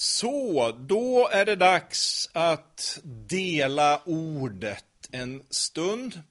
[0.00, 6.22] Så, då är det dags att dela ordet en stund.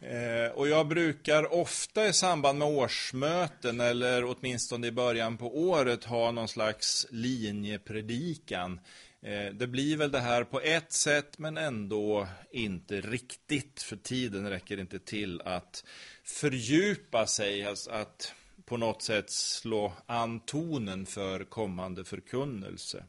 [0.00, 6.04] Eh, och jag brukar ofta i samband med årsmöten eller åtminstone i början på året
[6.04, 8.80] ha någon slags linjepredikan.
[9.22, 14.50] Eh, det blir väl det här på ett sätt men ändå inte riktigt för tiden
[14.50, 15.84] räcker inte till att
[16.24, 18.34] fördjupa sig, alltså att
[18.66, 23.04] på något sätt slå an tonen för kommande förkunnelse.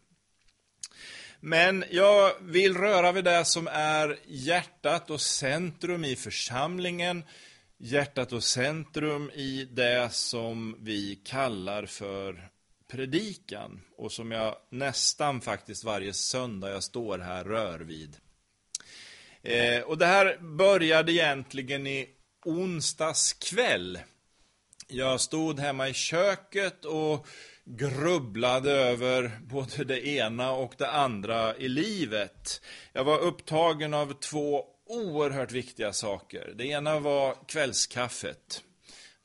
[1.40, 7.24] Men jag vill röra vid det som är hjärtat och centrum i församlingen,
[7.78, 12.50] hjärtat och centrum i det som vi kallar för
[12.88, 18.18] predikan och som jag nästan faktiskt varje söndag jag står här rör vid.
[19.42, 22.10] Eh, och det här började egentligen i
[22.46, 24.00] onsdags kväll
[24.88, 27.28] jag stod hemma i köket och
[27.66, 32.62] grubblade över både det ena och det andra i livet.
[32.94, 36.54] Jag var upptagen av två oerhört viktiga saker.
[36.56, 38.64] Det ena var kvällskaffet.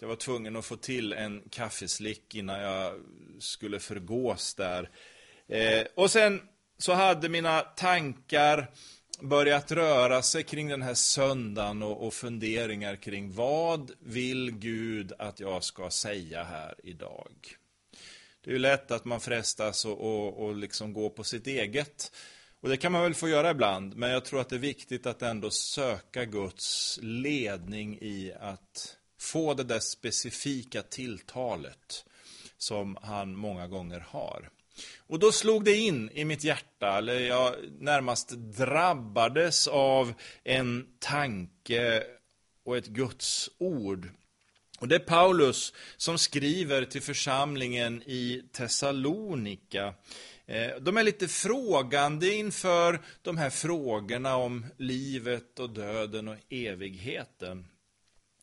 [0.00, 2.94] Jag var tvungen att få till en kaffeslick innan jag
[3.38, 4.90] skulle förgås där.
[5.48, 6.40] Eh, och sen
[6.78, 8.70] så hade mina tankar
[9.22, 15.40] börjat röra sig kring den här söndagen och, och funderingar kring vad vill Gud att
[15.40, 17.32] jag ska säga här idag?
[18.44, 22.12] Det är ju lätt att man frestas och, och, och liksom gå på sitt eget.
[22.60, 25.06] Och det kan man väl få göra ibland, men jag tror att det är viktigt
[25.06, 32.04] att ändå söka Guds ledning i att få det där specifika tilltalet
[32.58, 34.50] som han många gånger har.
[34.98, 42.04] Och då slog det in i mitt hjärta, eller jag närmast drabbades av en tanke
[42.64, 44.08] och ett Guds ord.
[44.80, 49.94] Och det är Paulus som skriver till församlingen i Thessalonika.
[50.46, 57.66] Eh, de är lite frågande inför de här frågorna om livet och döden och evigheten.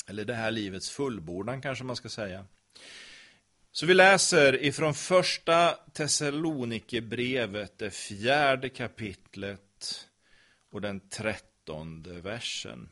[0.08, 2.46] Eller det här livets fullbordan kanske man ska säga.
[3.78, 10.08] Så vi läser ifrån första Thessalonikerbrevet, det fjärde kapitlet
[10.70, 12.90] och den trettonde versen.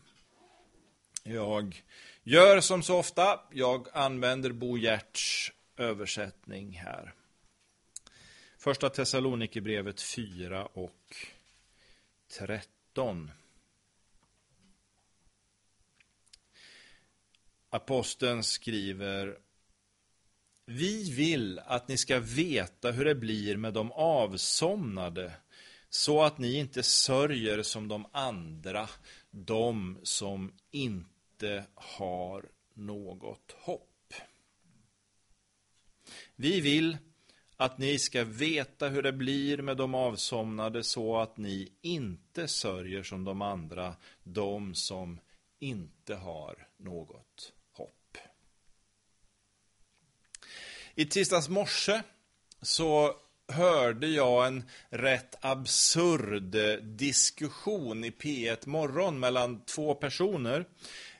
[1.24, 1.84] Jag
[2.24, 7.14] gör som så ofta, jag använder Bo Gerts översättning här.
[8.58, 11.16] Första Thessalonikerbrevet 4 och
[12.28, 13.32] 13.
[17.70, 19.45] Aposteln skriver
[20.66, 25.32] vi vill att ni ska veta hur det blir med de avsomnade,
[25.90, 28.90] så att ni inte sörjer som de andra,
[29.32, 34.14] de som inte har något hopp.
[36.36, 36.98] Vi vill
[37.58, 43.04] att ni ska veta hur det blir med de avsomnade så att ni inte sörjer
[43.04, 45.20] som de andra, de som
[45.60, 47.54] inte har något
[50.98, 52.02] I tisdags morse
[52.62, 53.14] så
[53.48, 60.66] hörde jag en rätt absurd eh, diskussion i P1 Morgon mellan två personer.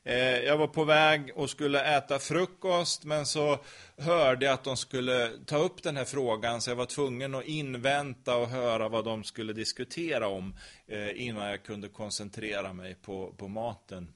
[0.04, 3.60] Eh, jag var på väg och skulle äta frukost men så
[3.98, 7.46] hörde jag att de skulle ta upp den här frågan så jag var tvungen att
[7.46, 10.56] invänta och höra vad de skulle diskutera om
[10.88, 14.14] eh, innan jag kunde koncentrera mig på, på maten.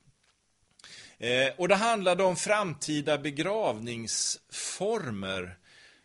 [1.19, 5.57] Eh, och det handlade om framtida begravningsformer.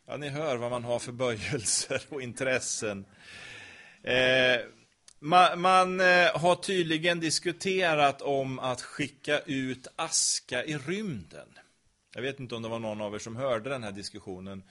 [0.06, 3.04] Ja, ni hör vad man har för böjelser och intressen.
[4.02, 4.60] Eh,
[5.18, 11.48] man, man eh, har tydligen diskuterat om att skicka ut aska i rymden.
[12.14, 14.62] Jag vet inte om det var någon av er som hörde den här diskussionen.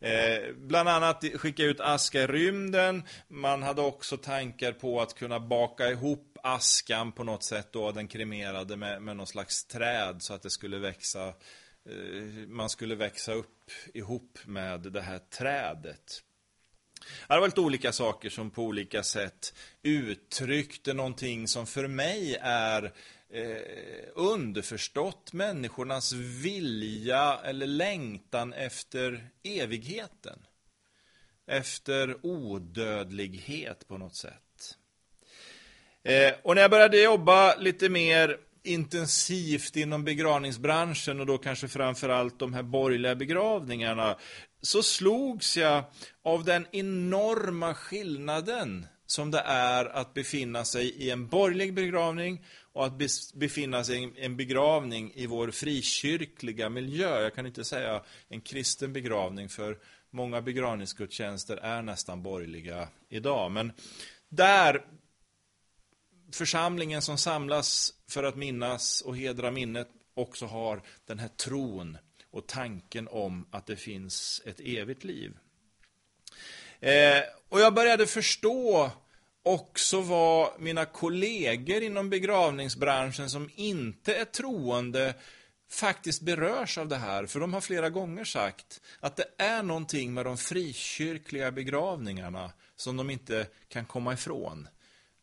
[0.00, 3.02] Eh, bland annat skicka ut aska i rymden.
[3.28, 8.08] Man hade också tankar på att kunna baka ihop askan på något sätt då, den
[8.08, 13.32] kremerade med, med någon slags träd så att det skulle växa eh, man skulle växa
[13.32, 16.22] upp ihop med det här trädet.
[17.28, 22.92] Det var lite olika saker som på olika sätt uttryckte någonting som för mig är
[23.28, 30.38] eh, underförstått människornas vilja eller längtan efter evigheten.
[31.46, 34.45] Efter odödlighet på något sätt.
[36.06, 42.38] Eh, och när jag började jobba lite mer intensivt inom begravningsbranschen och då kanske framförallt
[42.38, 44.16] de här borgerliga begravningarna
[44.62, 45.84] så slogs jag
[46.24, 52.86] av den enorma skillnaden som det är att befinna sig i en borgerlig begravning och
[52.86, 52.98] att
[53.34, 57.22] befinna sig i en begravning i vår frikyrkliga miljö.
[57.22, 59.78] Jag kan inte säga en kristen begravning för
[60.10, 63.50] många begravningsgudstjänster är nästan borgerliga idag.
[63.50, 63.72] Men
[64.28, 64.82] där
[66.32, 71.98] församlingen som samlas för att minnas och hedra minnet också har den här tron
[72.30, 75.36] och tanken om att det finns ett evigt liv.
[76.80, 78.90] Eh, och jag började förstå
[79.42, 85.14] också vad mina kollegor inom begravningsbranschen som inte är troende
[85.70, 87.26] faktiskt berörs av det här.
[87.26, 92.96] För de har flera gånger sagt att det är någonting med de frikyrkliga begravningarna som
[92.96, 94.68] de inte kan komma ifrån.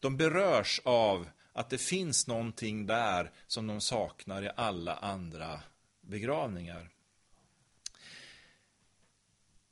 [0.03, 5.61] De berörs av att det finns någonting där som de saknar i alla andra
[6.01, 6.89] begravningar.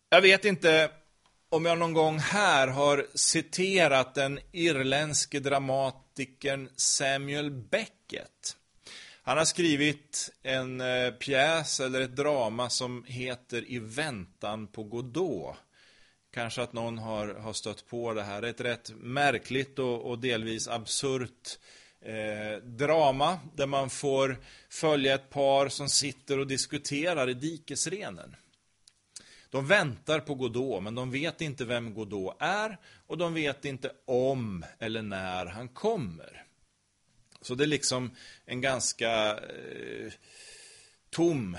[0.10, 0.92] Jag vet inte
[1.50, 8.58] om jag någon gång här har citerat den irländske dramatikern Samuel Beckett.
[9.24, 15.56] Han har skrivit en eh, pjäs eller ett drama som heter I väntan på Godot.
[16.32, 18.44] Kanske att någon har, har stött på det här.
[18.44, 21.60] Ett rätt märkligt och, och delvis absurt
[22.02, 24.38] eh, drama där man får
[24.70, 28.36] följa ett par som sitter och diskuterar i dikesrenen.
[29.50, 33.92] De väntar på Godot, men de vet inte vem Godot är och de vet inte
[34.06, 36.46] om eller när han kommer.
[37.42, 40.12] Så det är liksom en ganska eh,
[41.10, 41.58] tom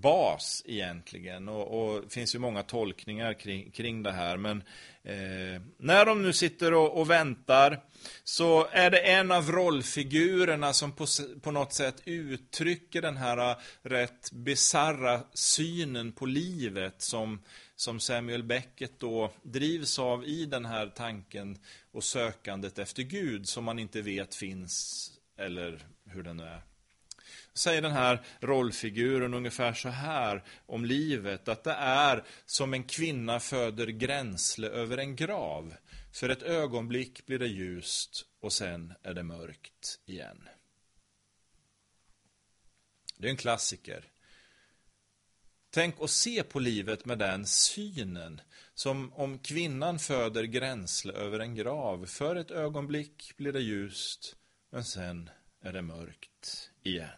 [0.00, 1.48] bas egentligen.
[1.48, 4.36] Och, och det finns ju många tolkningar kring, kring det här.
[4.36, 4.62] Men
[5.02, 7.80] eh, när de nu sitter och, och, väntar
[8.24, 11.06] så är det en av rollfigurerna som på,
[11.42, 17.42] på något sätt uttrycker den här eh, rätt bizarra synen på livet som,
[17.76, 21.58] som Samuel Beckett då drivs av i den här tanken
[21.92, 26.62] och sökandet efter Gud som man inte vet finns eller hur den nu är
[27.54, 33.40] säger den här rollfiguren ungefär så här om livet, att det är som en kvinna
[33.40, 35.74] föder gränsle över en grav.
[36.12, 40.48] För ett ögonblick blir det ljust och sen är det mörkt igen.
[43.16, 44.04] Det är en klassiker.
[45.70, 48.40] Tänk att se på livet med den synen,
[48.74, 52.06] som om kvinnan föder gränsle över en grav.
[52.06, 54.36] För ett ögonblick blir det ljust,
[54.70, 55.30] men sen
[55.60, 57.08] är det mörkt igen.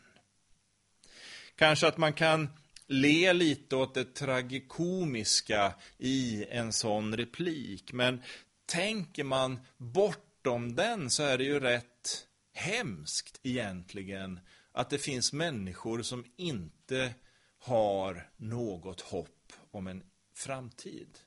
[1.56, 2.48] Kanske att man kan
[2.86, 7.92] le lite åt det tragikomiska i en sån replik.
[7.92, 8.22] Men
[8.66, 14.40] tänker man bortom den så är det ju rätt hemskt egentligen
[14.72, 17.14] att det finns människor som inte
[17.58, 20.02] har något hopp om en
[20.34, 21.18] framtid.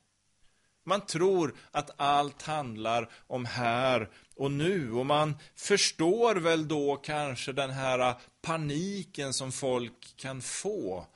[0.84, 7.52] Man tror att allt handlar om här och nu och man förstår väl då kanske
[7.52, 11.06] den här paniken som folk kan få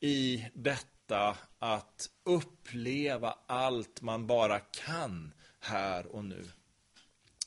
[0.00, 6.44] i detta att uppleva allt man bara kan här och nu.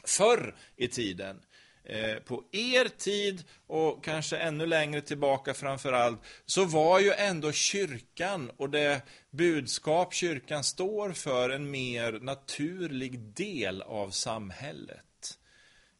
[0.03, 1.41] Förr i tiden
[1.83, 7.51] Eh, på er tid och kanske ännu längre tillbaka framför allt, så var ju ändå
[7.51, 9.01] kyrkan och det
[9.31, 15.39] budskap kyrkan står för en mer naturlig del av samhället.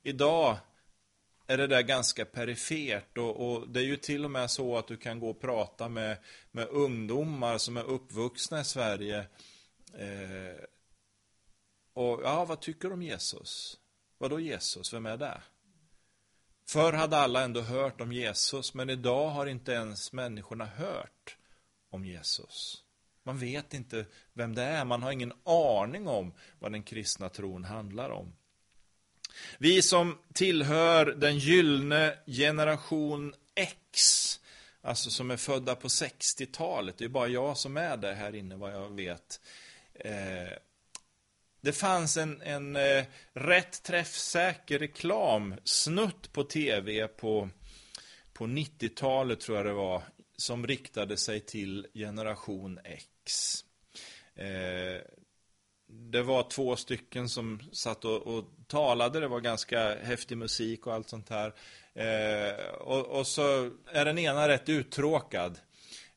[0.03, 0.57] Idag
[1.47, 4.87] är det där ganska perifert och, och, det är ju till och med så att
[4.87, 6.17] du kan gå och prata med,
[6.51, 9.19] med ungdomar som är uppvuxna i Sverige.
[9.93, 10.63] Eh,
[11.93, 13.77] och ja, vad tycker du om Jesus?
[14.17, 14.93] Vadå Jesus?
[14.93, 15.41] Vem är det?
[16.71, 21.37] Förr hade alla ändå hört om Jesus, men idag har inte ens människorna hört
[21.89, 22.83] om Jesus.
[23.23, 27.63] Man vet inte vem det är, man har ingen aning om vad den kristna tron
[27.63, 28.33] handlar om.
[29.57, 34.39] Vi som tillhör den gyllene generation X,
[34.81, 38.55] alltså som är födda på 60-talet, det är bara jag som är det här inne
[38.55, 39.41] vad jag vet.
[39.93, 40.57] Eh,
[41.61, 43.03] det fanns en, en eh,
[43.33, 47.49] rätt träffsäker reklamsnutt på tv på,
[48.33, 50.03] på 90-talet tror jag det var,
[50.37, 53.55] som riktade sig till generation X.
[54.35, 55.01] Eh,
[55.87, 60.93] det var två stycken som satt och, och, talade, det var ganska häftig musik och
[60.93, 61.53] allt sånt här.
[61.93, 65.59] Eh, och, och, så är den ena rätt uttråkad.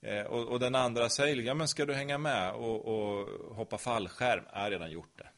[0.01, 3.79] Eh, och, och, den andra säger, ja men ska du hänga med och, och hoppa
[3.79, 4.45] fallskärm?
[4.53, 5.29] Jag har redan gjort det.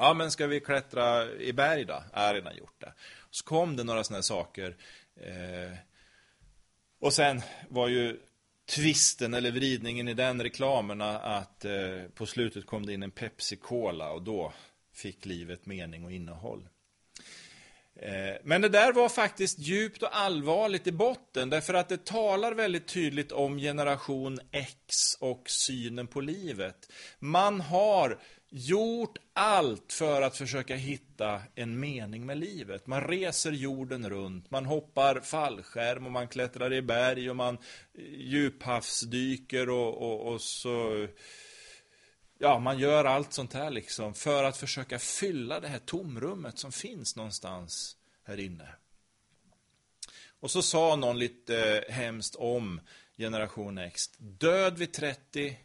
[0.00, 2.02] Ja, men ska vi klättra i berg då?
[2.12, 2.92] Jag har redan gjort det.
[3.30, 4.76] Så kom det några sådana saker.
[5.20, 5.78] Eh,
[7.00, 8.20] och sen var ju
[8.68, 13.56] tvisten, eller vridningen i den reklamen att eh, på slutet kom det in en Pepsi
[13.56, 14.52] Cola och då
[14.94, 16.68] fick livet mening och innehåll.
[17.96, 22.52] Eh, men det där var faktiskt djupt och allvarligt i botten, därför att det talar
[22.52, 26.92] väldigt tydligt om generation X och synen på livet.
[27.18, 28.18] Man har
[28.50, 32.86] gjort allt för att försöka hitta en mening med livet.
[32.86, 38.04] Man reser jorden runt, man hoppar fallskärm och man klättrar i berg och man eh,
[38.04, 41.06] djuphavsdyker och, och, och så
[42.38, 46.72] ja, man gör allt sånt här liksom för att försöka fylla det här tomrummet som
[46.72, 48.68] finns någonstans här inne.
[50.40, 52.80] Och så sa någon lite eh, hemskt om
[53.16, 54.10] generation X.
[54.18, 55.58] Död vid 30,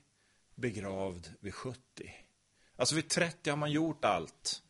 [0.56, 2.23] begravd vid 70.
[2.76, 4.64] Alltså vid 30 har man gjort allt.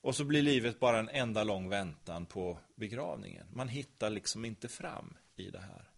[0.00, 3.46] Och så blir livet bara en enda lång väntan på begravningen.
[3.52, 5.90] Man hittar liksom inte fram i det här.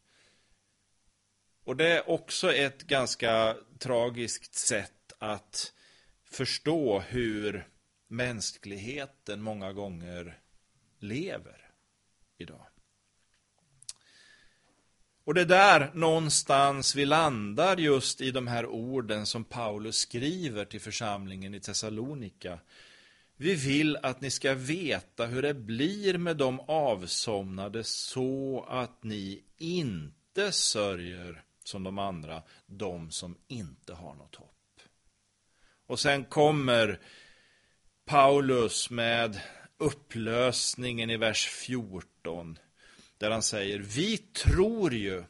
[1.64, 5.72] Och det är också ett ganska tragiskt sätt att
[6.24, 7.68] förstå hur
[8.08, 10.40] mänskligheten många gånger
[10.98, 11.70] lever
[12.38, 12.66] idag.
[15.26, 20.64] Och det är där någonstans vi landar just i de här orden som Paulus skriver
[20.64, 22.58] till församlingen i Thessalonika.
[23.36, 29.42] Vi vill att ni ska veta hur det blir med de avsomnade så att ni
[29.58, 34.80] inte sörjer som de andra, de som inte har något hopp.
[35.86, 37.00] Och sen kommer
[38.04, 39.40] Paulus med
[39.78, 42.58] upplösningen i vers 14
[43.18, 45.24] där han säger Vi tror ju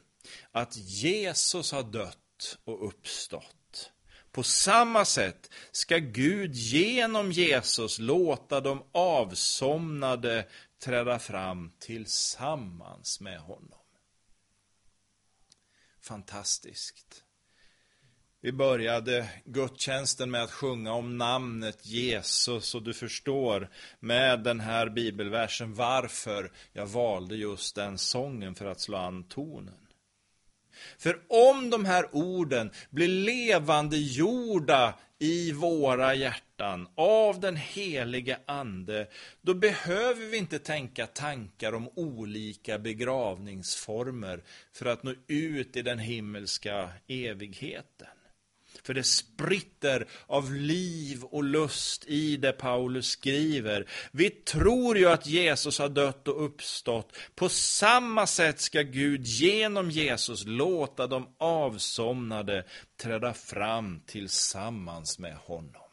[0.51, 3.91] att Jesus har dött och uppstått.
[4.31, 10.47] På samma sätt ska Gud genom Jesus låta de avsomnade
[10.79, 13.79] träda fram tillsammans med honom
[16.07, 17.23] fantastiskt.
[18.41, 24.89] Vi började gudstjänsten med att sjunga om namnet Jesus och du förstår med den här
[24.89, 29.87] bibelversen varför jag valde just den sången för att slå an tonen.
[30.97, 39.07] För om de här orden blir levande gjorda i våra hjärtan av den helige Ande,
[39.41, 45.99] då behöver vi inte tänka tankar om olika begravningsformer för att nå ut i den
[45.99, 48.07] himmelska evigheten.
[48.87, 53.89] För det spritter av liv och lust i det Paulus skriver.
[54.11, 57.17] Vi tror ju att Jesus har dött och uppstått.
[57.35, 62.65] På samma sätt ska Gud genom Jesus låta de avsomnade
[63.01, 65.91] träda fram tillsammans med honom.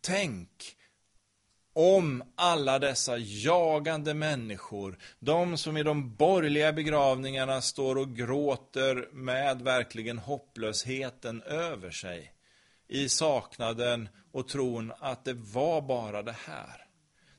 [0.00, 0.76] Tänk
[1.78, 9.62] om alla dessa jagande människor, de som i de borgerliga begravningarna står och gråter med
[9.62, 12.32] verkligen hopplösheten över sig,
[12.88, 16.86] i saknaden och tron att det var bara det här.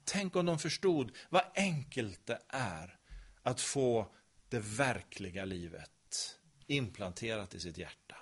[0.04, 2.98] Tänk om de förstod vad enkelt det är
[3.44, 4.08] att få
[4.50, 8.16] det verkliga livet implanterat i sitt hjärta.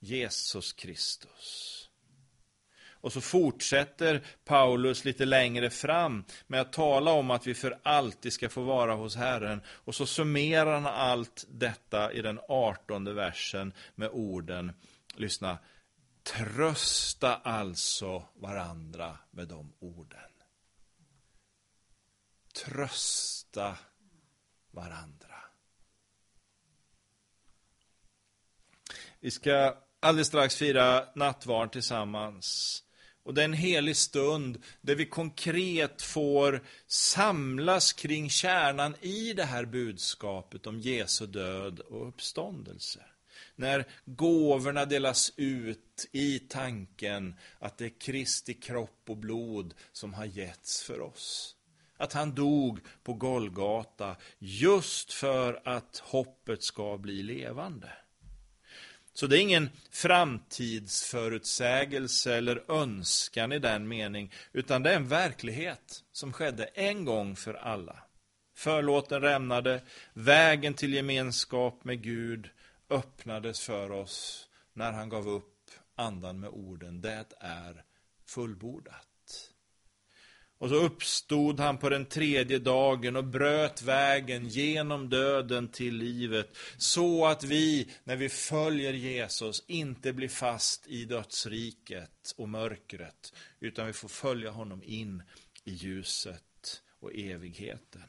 [0.00, 1.87] Jesus Kristus.
[3.00, 8.32] Och så fortsätter Paulus lite längre fram med att tala om att vi för alltid
[8.32, 9.62] ska få vara hos Herren.
[9.68, 14.72] Och så summerar han allt detta i den artonde versen med orden,
[15.14, 15.58] lyssna,
[16.22, 20.20] trösta alltså varandra med de orden.
[22.64, 23.78] Trösta
[24.70, 25.34] varandra.
[29.20, 32.84] Vi ska alldeles strax fira nattvard tillsammans.
[33.28, 39.44] Och det är en helig stund där vi konkret får samlas kring kärnan i det
[39.44, 43.00] här budskapet om Jesu död och uppståndelse.
[43.56, 50.24] När gåvorna delas ut i tanken att det är Kristi kropp och blod som har
[50.24, 51.56] getts för oss.
[51.96, 57.92] Att han dog på Golgata just för att hoppet ska bli levande.
[59.18, 66.04] Så det är ingen framtidsförutsägelse eller önskan i den mening, utan det är en verklighet
[66.12, 68.02] som skedde en gång för alla.
[68.56, 69.82] Förlåten rämnade,
[70.12, 72.50] vägen till gemenskap med Gud
[72.90, 77.84] öppnades för oss när han gav upp andan med orden, det är
[78.26, 79.07] fullbordat.
[80.58, 86.56] Och så uppstod han på den tredje dagen och bröt vägen genom döden till livet.
[86.76, 93.32] Så att vi, när vi följer Jesus, inte blir fast i dödsriket och mörkret.
[93.60, 95.22] Utan vi får följa honom in
[95.64, 98.02] i ljuset och evigheten.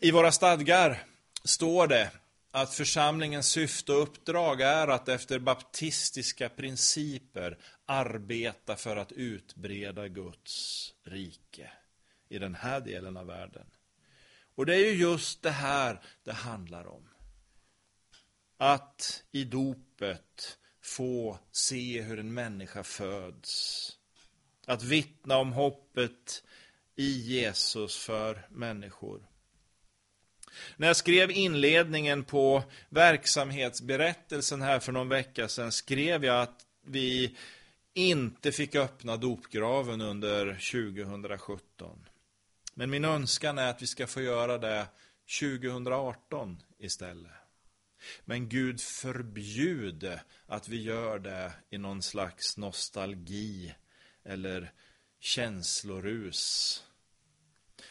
[0.00, 1.02] I våra stadgar
[1.44, 2.10] står det
[2.54, 10.94] att församlingens syfte och uppdrag är att efter baptistiska principer arbeta för att utbreda Guds
[11.04, 11.72] rike
[12.28, 13.66] i den här delen av världen.
[14.54, 17.08] Och det är ju just det här det handlar om.
[18.56, 23.98] Att i dopet få se hur en människa föds.
[24.66, 26.44] Att vittna om hoppet
[26.96, 29.31] i Jesus för människor.
[30.76, 37.36] När jag skrev inledningen på verksamhetsberättelsen här för någon vecka sedan skrev jag att vi
[37.94, 40.46] inte fick öppna dopgraven under
[41.12, 42.06] 2017.
[42.74, 44.86] Men min önskan är att vi ska få göra det
[45.40, 47.32] 2018 istället.
[48.24, 53.74] Men Gud förbjude att vi gör det i någon slags nostalgi
[54.24, 54.72] eller
[55.20, 56.82] känslorus.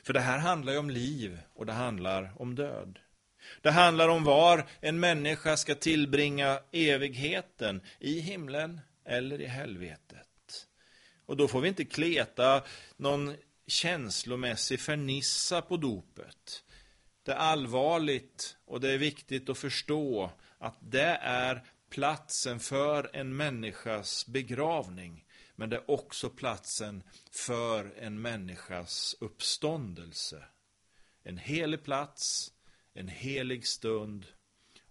[0.04, 3.00] För det här handlar ju om liv och det handlar om död.
[3.62, 10.68] Det handlar om var en människa ska tillbringa evigheten, i himlen eller i helvetet.
[11.26, 12.64] Och då får vi inte kleta
[12.98, 13.36] någon
[13.68, 16.64] känslomässig fernissa på dopet.
[17.24, 23.36] Det är allvarligt och det är viktigt att förstå att det är platsen för en
[23.36, 25.26] människas begravning.
[25.56, 30.46] Men det är också platsen för en människas uppståndelse.
[31.24, 32.54] En helig plats,
[32.94, 34.26] en helig stund.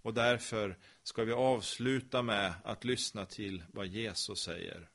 [0.03, 4.91] Och därför ska vi avsluta med att lyssna till vad Jesus säger.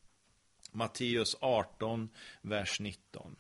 [0.72, 2.10] Matteus 18,
[2.42, 3.36] vers 19.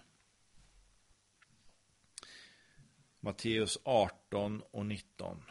[3.20, 5.44] Matteus 18 och 19.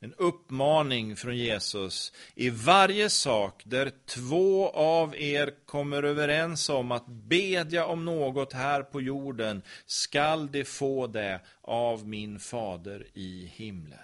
[0.00, 2.12] En uppmaning från Jesus.
[2.34, 8.82] I varje sak där två av er kommer överens om att bedja om något här
[8.82, 13.98] på jorden skall de få det av min fader i himlen.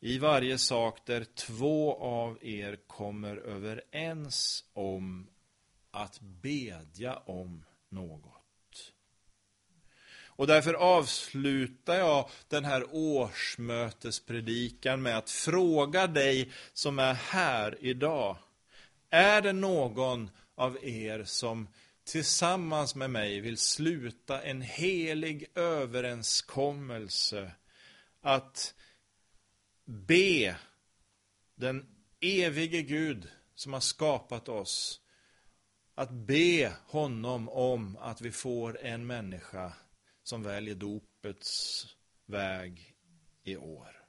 [0.00, 5.26] I varje sak där två av er kommer överens om
[5.90, 8.41] att bedja om något.
[10.42, 18.36] Och därför avslutar jag den här årsmötespredikan med att fråga dig som är här idag.
[19.10, 21.68] Är det någon av er som
[22.04, 27.52] tillsammans med mig vill sluta en helig överenskommelse
[28.20, 28.74] att
[29.84, 30.56] be
[31.54, 31.86] den
[32.20, 35.00] evige Gud som har skapat oss
[35.94, 39.72] att be honom om att vi får en människa
[40.22, 41.86] som väljer dopets
[42.26, 42.94] väg
[43.44, 44.02] i år.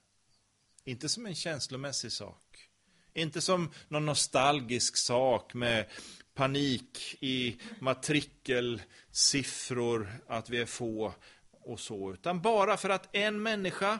[0.85, 2.69] Inte som en känslomässig sak.
[3.13, 5.85] Inte som någon nostalgisk sak med
[6.33, 11.13] panik i matrikelsiffror att vi är få
[11.51, 12.13] och så.
[12.13, 13.99] Utan bara för att en människa,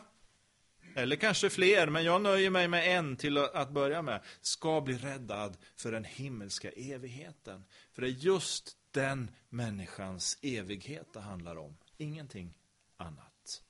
[0.96, 4.98] eller kanske fler, men jag nöjer mig med en till att börja med, ska bli
[4.98, 7.64] räddad för den himmelska evigheten.
[7.94, 12.54] För det är just den människans evighet det handlar om ingenting
[12.98, 13.64] annat.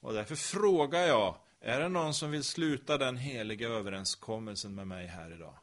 [0.00, 5.06] Och därför frågar jag, är det någon som vill sluta den heliga överenskommelsen med mig
[5.06, 5.54] här idag?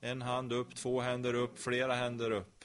[0.00, 2.64] En hand upp, två händer upp, flera händer upp.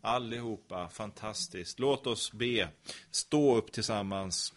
[0.00, 1.78] Allihopa, fantastiskt.
[1.78, 2.68] Låt oss be.
[3.10, 4.54] Stå upp tillsammans.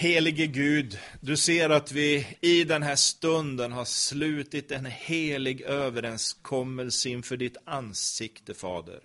[0.00, 7.08] Helige Gud, du ser att vi i den här stunden har slutit en helig överenskommelse
[7.08, 9.00] inför ditt ansikte, Fader.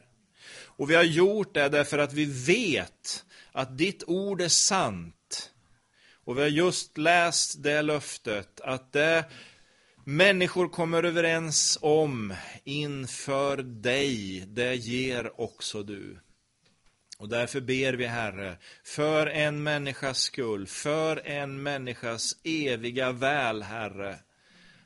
[0.65, 5.51] Och vi har gjort det därför att vi vet att ditt ord är sant.
[6.23, 9.25] Och vi har just läst det löftet, att det
[10.03, 16.17] människor kommer överens om inför dig, det ger också du.
[17.24, 24.20] Och därför ber vi, Herre, för en människas skull, för en människas eviga väl, Herre,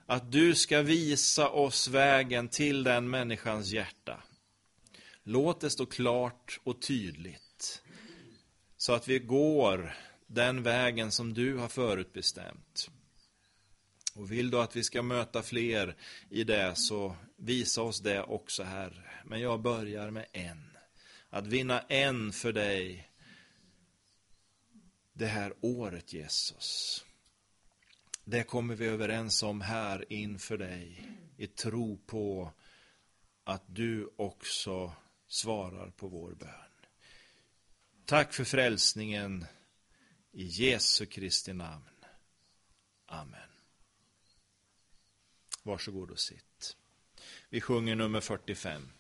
[0.06, 4.24] att du ska visa oss vägen till den människans hjärta.
[5.24, 7.82] Låt det stå klart och tydligt,
[8.78, 9.96] så att vi går
[10.28, 12.90] den vägen som du har förutbestämt.
[14.16, 15.96] Och vill du att vi ska möta fler
[16.30, 19.12] i det, så visa oss det också, Herre.
[19.26, 20.77] Men jag börjar med en.
[21.30, 23.10] Att vinna en för dig
[25.14, 27.06] det här året, Jesus.
[28.24, 32.52] Det kommer vi överens om här inför dig i tro på
[33.44, 34.94] att du också
[35.28, 36.50] svarar på vår bön.
[38.06, 39.46] Tack för frälsningen
[40.32, 42.06] i Jesu Kristi namn.
[43.06, 43.50] Amen.
[45.64, 46.78] Varsågod och sitt.
[47.50, 48.92] Vi sjunger nummer 45.